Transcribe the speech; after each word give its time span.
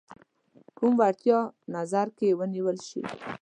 کوم 0.77 0.93
وړتیا 1.01 1.39
نظر 1.75 2.07
کې 2.17 2.27
ونیول 2.39 2.77
شي. 2.87 3.01